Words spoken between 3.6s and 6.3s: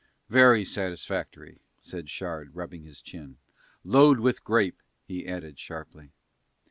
"Load with grape," he added sharply.